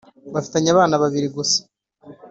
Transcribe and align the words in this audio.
bafitanye 0.33 0.69
abana 0.71 0.95
babiri 1.03 1.27
gusa 1.35 1.59